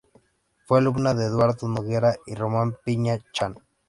Fue 0.65 0.79
alumna 0.79 1.13
de 1.13 1.25
Eduardo 1.25 1.67
Noguera 1.67 2.15
y 2.25 2.33
Román 2.33 2.75
Piña 2.83 3.19
Chan. 3.33 3.59